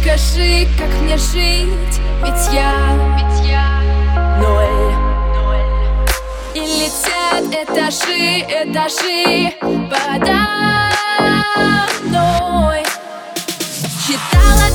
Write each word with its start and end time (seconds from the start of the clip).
Скажи, 0.00 0.68
как 0.78 0.88
мне 1.02 1.16
жить, 1.16 2.00
ведь 2.22 2.54
я, 2.54 2.72
ведь 3.16 3.48
я 3.48 3.80
ноль, 4.38 4.94
ноль. 5.34 6.06
И 6.54 6.60
летят 6.60 7.44
этажи, 7.52 8.40
этажи 8.40 9.54
подо 9.60 10.54
мной 12.04 12.82
Читала 14.06 14.73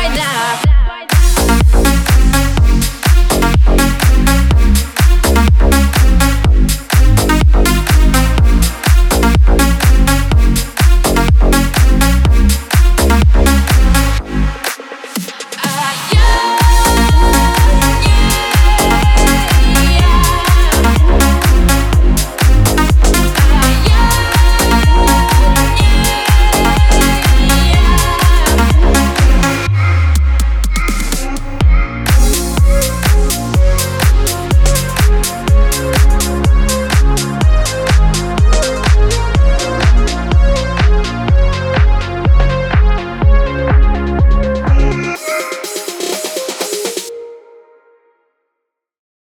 right 0.00 0.16
now. 0.16 0.69